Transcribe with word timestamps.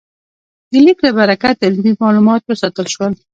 د 0.71 0.73
لیک 0.85 0.97
له 1.05 1.11
برکته 1.17 1.61
علمي 1.67 1.93
مالومات 2.01 2.41
وساتل 2.45 2.85
شول. 2.93 3.13